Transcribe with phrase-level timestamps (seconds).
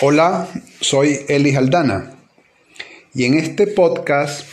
[0.00, 0.48] Hola,
[0.80, 2.16] soy Eli Aldana
[3.14, 4.44] y en este podcast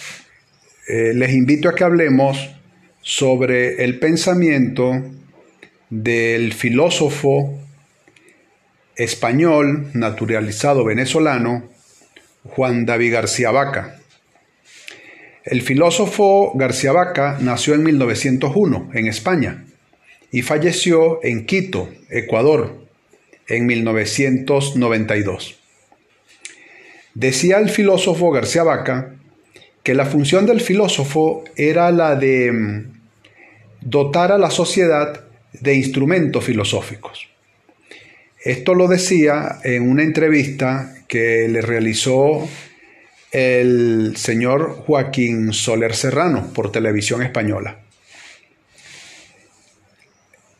[0.88, 2.51] eh, les invito a que hablemos
[3.01, 5.01] sobre el pensamiento
[5.90, 7.59] del filósofo
[8.96, 11.70] español naturalizado venezolano
[12.44, 14.00] Juan David García Vaca.
[15.44, 19.66] El filósofo García Vaca nació en 1901 en España
[20.32, 22.80] y falleció en Quito, Ecuador,
[23.56, 25.58] en 1992.
[27.14, 29.16] Decía el filósofo García Vaca
[29.84, 32.92] que la función del filósofo era la de mm,
[33.82, 37.28] dotar a la sociedad de instrumentos filosóficos.
[38.44, 42.48] Esto lo decía en una entrevista que le realizó
[43.31, 47.80] el señor Joaquín Soler Serrano por televisión española.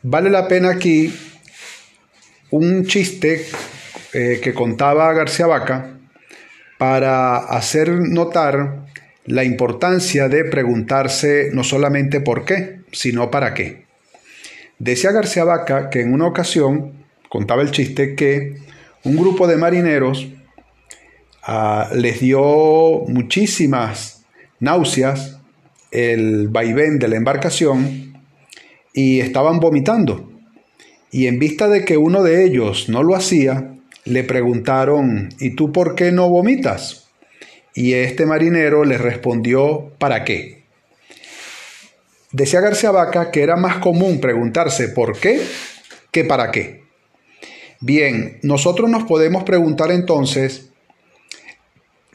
[0.02, 1.12] Vale la pena aquí
[2.52, 3.44] un chiste
[4.12, 5.98] eh, que contaba García Vaca
[6.78, 8.86] para hacer notar
[9.26, 13.84] la importancia de preguntarse no solamente por qué, sino para qué.
[14.78, 18.56] Decía García Vaca que en una ocasión, contaba el chiste, que
[19.02, 20.28] un grupo de marineros
[21.44, 24.24] Ah, les dio muchísimas
[24.60, 25.40] náuseas
[25.90, 28.14] el vaivén de la embarcación
[28.94, 30.30] y estaban vomitando.
[31.12, 33.74] Y en vista de que uno de ellos no lo hacía,
[34.04, 37.06] le preguntaron, ¿y tú por qué no vomitas?
[37.74, 40.62] Y este marinero les respondió, ¿para qué?
[42.32, 45.42] Decía García Vaca que era más común preguntarse por qué
[46.10, 46.82] que para qué.
[47.80, 50.70] Bien, nosotros nos podemos preguntar entonces,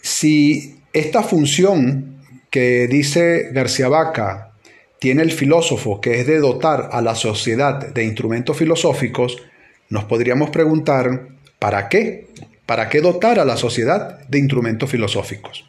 [0.01, 4.53] si esta función que dice García Vaca
[4.99, 9.37] tiene el filósofo, que es de dotar a la sociedad de instrumentos filosóficos,
[9.89, 12.27] nos podríamos preguntar, ¿para qué?
[12.65, 15.65] ¿Para qué dotar a la sociedad de instrumentos filosóficos?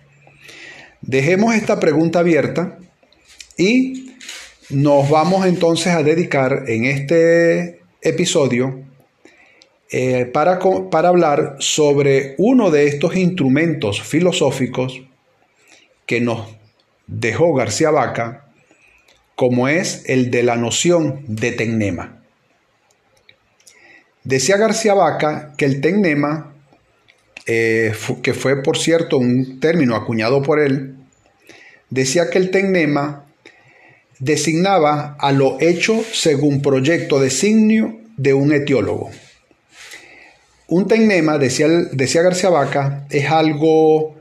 [1.01, 2.79] Dejemos esta pregunta abierta
[3.57, 4.15] y
[4.71, 8.81] nos vamos entonces a dedicar en este episodio
[9.91, 10.59] eh, para,
[10.91, 15.03] para hablar sobre uno de estos instrumentos filosóficos
[16.05, 16.49] que nos
[17.07, 18.48] dejó García Vaca,
[19.39, 22.25] como es el de la noción de tecnema.
[24.25, 26.57] Decía García Vaca que el tecnema,
[27.47, 27.93] eh,
[28.25, 30.97] que fue por cierto un término acuñado por él,
[31.89, 33.27] decía que el tecnema
[34.19, 39.11] designaba a lo hecho según proyecto designio de un etiólogo.
[40.67, 44.17] Un tecnema, decía, decía García Vaca, es algo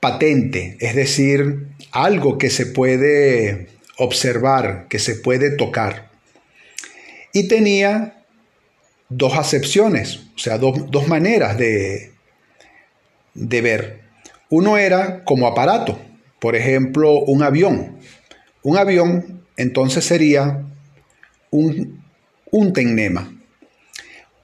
[0.00, 6.10] patente, es decir, algo que se puede observar, que se puede tocar.
[7.32, 8.24] Y tenía
[9.08, 12.12] dos acepciones, o sea, dos, maneras de,
[13.34, 14.00] de ver.
[14.48, 15.98] Uno era como aparato,
[16.40, 17.98] por ejemplo, un avión.
[18.62, 20.64] Un avión entonces sería
[21.50, 22.04] un,
[22.50, 22.72] un.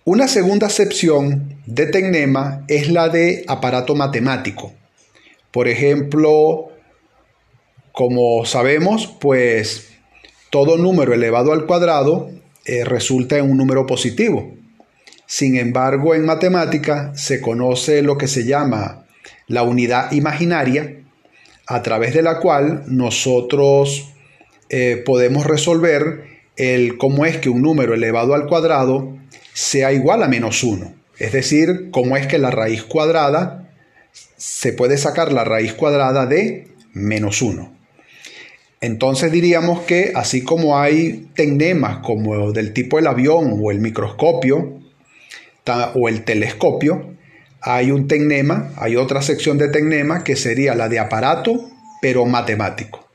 [0.05, 4.73] Una segunda acepción de tecnema es la de aparato matemático.
[5.51, 6.72] Por ejemplo,
[7.93, 9.91] como sabemos, pues
[10.51, 12.31] todo número elevado al cuadrado
[12.65, 14.55] eh, resulta en un número positivo.
[15.27, 19.07] Sin embargo, en matemática se conoce lo que se llama
[19.47, 20.99] la unidad imaginaria,
[21.67, 24.13] a través de la cual nosotros
[24.69, 26.25] eh, podemos resolver
[26.57, 29.17] el cómo es que un número elevado al cuadrado
[29.55, 30.93] sea igual a menos 1.
[31.19, 33.71] Es decir, cómo es que la raíz cuadrada
[34.37, 37.82] se puede sacar la raíz cuadrada de menos 1.
[38.83, 44.81] Entonces diríamos que así como hay tecnemas como del tipo el avión o el microscopio
[45.95, 47.15] o el telescopio,
[47.61, 51.71] hay un tecnema, hay otra sección de tecnema que sería la de aparato,
[52.01, 53.09] pero matemático.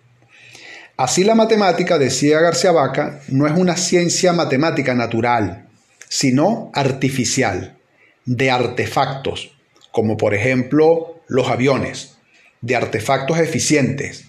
[0.95, 5.67] Así la matemática, decía García Vaca, no es una ciencia matemática natural,
[6.07, 7.77] sino artificial,
[8.25, 9.51] de artefactos,
[9.91, 12.15] como por ejemplo los aviones,
[12.61, 14.26] de artefactos eficientes,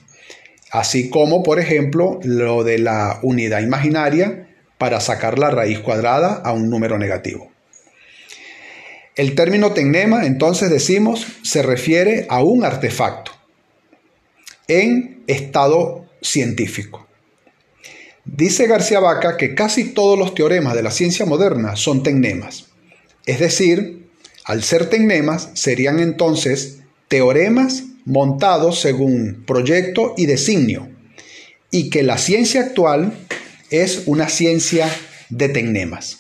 [0.70, 4.49] así como por ejemplo lo de la unidad imaginaria
[4.79, 7.50] para sacar la raíz cuadrada a un número negativo.
[9.17, 13.32] El término tecnema, entonces decimos, se refiere a un artefacto
[14.69, 17.09] en estado científico.
[18.25, 22.67] Dice García Vaca que casi todos los teoremas de la ciencia moderna son tecnemas.
[23.26, 24.09] Es decir,
[24.44, 26.79] al ser tecnemas serían entonces
[27.09, 30.88] teoremas montados según proyecto y designio,
[31.70, 33.12] y que la ciencia actual
[33.70, 34.90] es una ciencia
[35.28, 36.19] de tecnemas.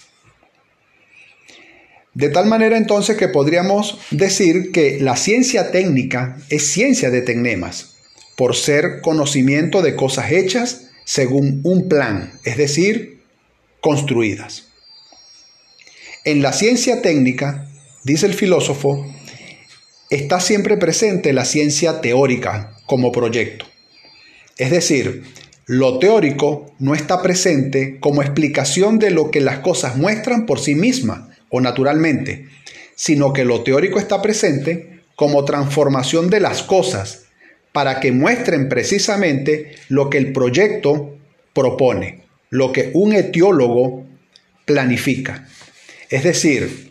[2.12, 7.96] De tal manera entonces que podríamos decir que la ciencia técnica es ciencia de tecnemas,
[8.36, 13.22] por ser conocimiento de cosas hechas según un plan, es decir,
[13.80, 14.66] construidas.
[16.24, 17.66] En la ciencia técnica,
[18.04, 19.06] dice el filósofo,
[20.10, 23.66] está siempre presente la ciencia teórica como proyecto.
[24.56, 25.24] Es decir,
[25.66, 30.74] lo teórico no está presente como explicación de lo que las cosas muestran por sí
[30.74, 32.46] mismas o naturalmente,
[32.94, 37.24] sino que lo teórico está presente como transformación de las cosas
[37.72, 41.16] para que muestren precisamente lo que el proyecto
[41.52, 44.06] propone, lo que un etiólogo
[44.64, 45.46] planifica.
[46.08, 46.87] Es decir,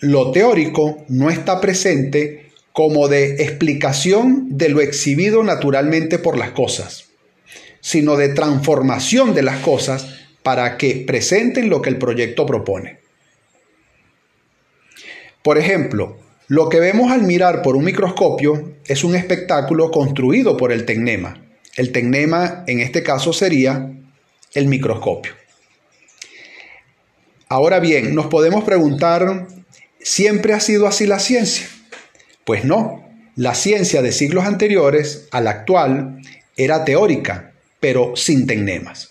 [0.00, 7.10] lo teórico no está presente como de explicación de lo exhibido naturalmente por las cosas,
[7.80, 13.00] sino de transformación de las cosas para que presenten lo que el proyecto propone.
[15.42, 16.18] Por ejemplo,
[16.48, 21.42] lo que vemos al mirar por un microscopio es un espectáculo construido por el tecnema.
[21.76, 23.90] El tecnema en este caso sería
[24.54, 25.32] el microscopio.
[27.48, 29.46] Ahora bien, nos podemos preguntar,
[30.02, 31.66] ¿siempre ha sido así la ciencia?
[32.44, 33.04] Pues no,
[33.36, 36.20] la ciencia de siglos anteriores a la actual
[36.56, 39.10] era teórica, pero sin tecnemas.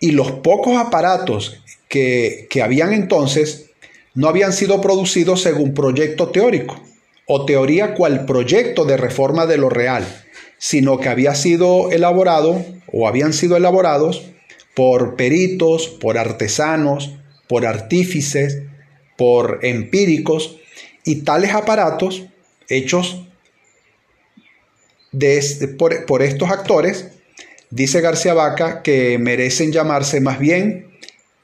[0.00, 3.70] Y los pocos aparatos que, que habían entonces
[4.14, 6.80] no habían sido producidos según proyecto teórico
[7.26, 10.04] o teoría cual proyecto de reforma de lo real,
[10.58, 14.30] sino que había sido elaborado o habían sido elaborados
[14.74, 17.12] por peritos, por artesanos,
[17.48, 18.62] por artífices,
[19.20, 20.56] por empíricos
[21.04, 22.24] y tales aparatos
[22.70, 23.26] hechos
[25.76, 27.08] por, por estos actores,
[27.68, 30.96] dice García Vaca que merecen llamarse más bien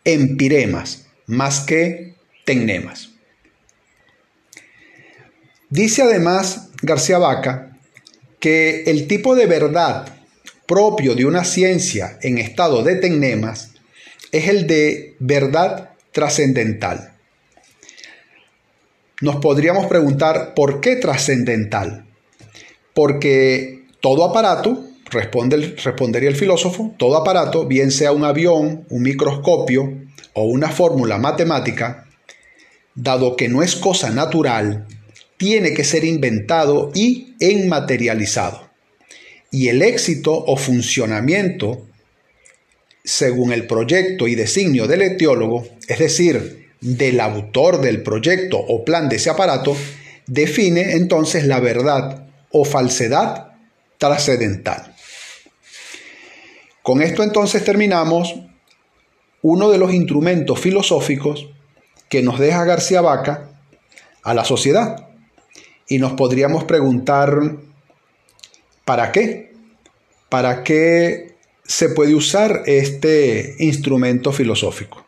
[0.05, 2.14] empiremas, más que
[2.46, 3.11] tecnemas.
[5.69, 7.78] Dice además García Vaca
[8.40, 10.17] que el tipo de verdad
[10.67, 13.73] propio de una ciencia en estado de tecnemas
[14.32, 17.15] es el de verdad trascendental.
[19.22, 22.06] Nos podríamos preguntar por qué trascendental.
[22.92, 30.02] Porque todo aparato, responde, respondería el filósofo, todo aparato, bien sea un avión, un microscopio
[30.34, 32.06] o una fórmula matemática,
[32.94, 34.86] dado que no es cosa natural,
[35.38, 38.68] tiene que ser inventado y enmaterializado.
[39.50, 41.86] Y el éxito o funcionamiento,
[43.02, 49.08] según el proyecto y designio del etiólogo, es decir, del autor del proyecto o plan
[49.08, 49.76] de ese aparato,
[50.26, 53.52] define entonces la verdad o falsedad
[53.99, 54.94] trascendental.
[56.82, 58.37] Con esto entonces terminamos
[59.43, 61.49] uno de los instrumentos filosóficos
[62.08, 63.49] que nos deja García Vaca
[64.23, 65.08] a la sociedad.
[65.88, 67.56] Y nos podríamos preguntar,
[68.84, 69.55] ¿para qué?
[70.28, 75.05] ¿Para qué se puede usar este instrumento filosófico?